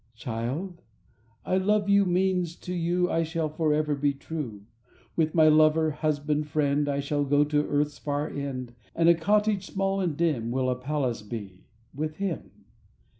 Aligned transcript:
Child, 0.15 0.81
"I 1.45 1.57
love 1.57 1.87
you" 1.87 2.05
means: 2.05 2.55
to 2.55 2.73
you 2.73 3.07
I 3.11 3.21
shall 3.21 3.49
be 3.49 3.55
forever 3.57 3.95
true, 4.13 4.65
With 5.15 5.35
my 5.35 5.47
lover, 5.47 5.91
husband, 5.91 6.47
friend, 6.47 6.89
I 6.89 6.99
shall 6.99 7.23
go 7.23 7.43
to 7.43 7.63
earth's 7.67 7.99
far 7.99 8.27
end, 8.27 8.73
And 8.95 9.07
a 9.09 9.13
cottage 9.13 9.67
small 9.67 10.01
and 10.01 10.17
dim 10.17 10.49
Will 10.49 10.71
a 10.71 10.75
palace 10.75 11.21
be—with 11.21 12.15
him. 12.15 12.49